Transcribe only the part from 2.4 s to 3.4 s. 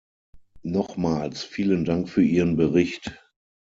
Bericht.